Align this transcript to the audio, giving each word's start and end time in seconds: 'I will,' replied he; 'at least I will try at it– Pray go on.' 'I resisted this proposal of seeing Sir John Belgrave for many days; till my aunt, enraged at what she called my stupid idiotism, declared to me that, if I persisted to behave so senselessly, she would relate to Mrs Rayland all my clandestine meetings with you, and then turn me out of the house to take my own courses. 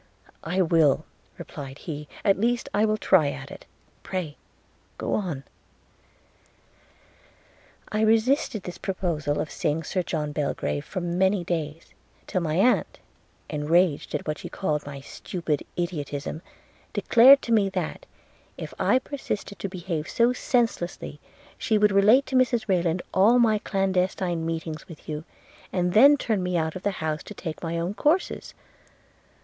'I 0.43 0.63
will,' 0.63 1.05
replied 1.37 1.77
he; 1.77 2.07
'at 2.25 2.39
least 2.39 2.67
I 2.73 2.85
will 2.85 2.97
try 2.97 3.29
at 3.29 3.51
it– 3.51 3.67
Pray 4.01 4.35
go 4.97 5.13
on.' 5.13 5.43
'I 7.91 8.01
resisted 8.01 8.63
this 8.63 8.79
proposal 8.79 9.39
of 9.39 9.51
seeing 9.51 9.83
Sir 9.83 10.01
John 10.01 10.31
Belgrave 10.31 10.83
for 10.85 11.01
many 11.01 11.43
days; 11.43 11.93
till 12.25 12.41
my 12.41 12.55
aunt, 12.55 12.97
enraged 13.47 14.15
at 14.15 14.27
what 14.27 14.39
she 14.39 14.49
called 14.49 14.87
my 14.87 15.01
stupid 15.01 15.63
idiotism, 15.77 16.41
declared 16.93 17.43
to 17.43 17.51
me 17.51 17.69
that, 17.69 18.07
if 18.57 18.73
I 18.79 18.97
persisted 18.97 19.59
to 19.59 19.69
behave 19.69 20.09
so 20.09 20.33
senselessly, 20.33 21.19
she 21.59 21.77
would 21.77 21.91
relate 21.91 22.25
to 22.25 22.35
Mrs 22.35 22.67
Rayland 22.67 23.03
all 23.13 23.37
my 23.37 23.59
clandestine 23.59 24.47
meetings 24.47 24.87
with 24.87 25.07
you, 25.07 25.25
and 25.71 25.93
then 25.93 26.17
turn 26.17 26.41
me 26.41 26.57
out 26.57 26.75
of 26.75 26.81
the 26.81 26.89
house 27.05 27.21
to 27.21 27.35
take 27.35 27.61
my 27.61 27.77
own 27.77 27.93
courses. 27.93 28.55